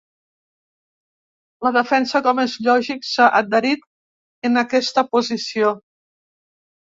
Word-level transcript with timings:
La 1.65 1.71
defensa, 1.75 2.21
com 2.27 2.41
és 2.43 2.55
lògic, 2.67 3.05
s’ha 3.09 3.27
adherit 3.41 3.85
en 4.49 4.57
aquesta 4.63 5.03
posició. 5.13 5.75